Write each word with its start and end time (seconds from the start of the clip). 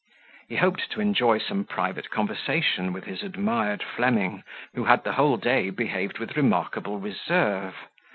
He 0.49 0.55
hoped 0.55 0.89
to 0.89 0.99
enjoy 0.99 1.37
some 1.37 1.63
private 1.63 2.09
conversation 2.09 2.91
with 2.91 3.03
his 3.03 3.21
admired 3.21 3.83
Fleming, 3.83 4.41
who 4.73 4.85
had 4.85 5.03
the 5.03 5.11
whole 5.13 5.37
day 5.37 5.69
behaved 5.69 6.17
with 6.17 6.35
remarkable 6.35 6.97
reserve. 6.97 7.75